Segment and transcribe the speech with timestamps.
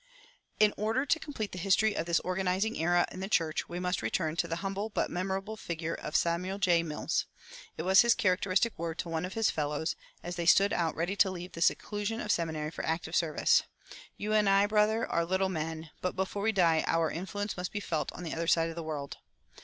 [0.59, 4.01] In order to complete the history of this organizing era in the church, we must
[4.01, 6.81] return to the humble but memorable figure of Samuel J.
[6.81, 7.27] Mills.
[7.77, 11.29] It was his characteristic word to one of his fellows, as they stood ready to
[11.29, 13.61] leave the seclusion of the seminary for active service,
[14.17, 17.79] "You and I, brother, are little men, but before we die, our influence must be
[17.79, 19.17] felt on the other side of the world."